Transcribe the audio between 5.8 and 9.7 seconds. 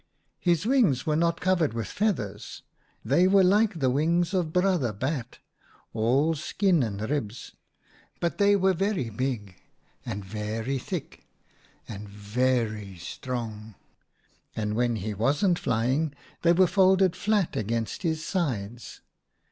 all skin and ribs; but they were very big,